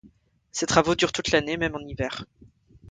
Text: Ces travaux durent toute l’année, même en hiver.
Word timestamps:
Ces 0.51 0.65
travaux 0.65 0.95
durent 0.95 1.11
toute 1.11 1.29
l’année, 1.29 1.57
même 1.57 1.75
en 1.75 1.79
hiver. 1.87 2.25